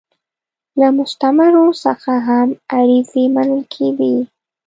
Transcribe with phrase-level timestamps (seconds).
[0.79, 4.15] له مستعمرو څخه هم عریضې منل کېدې.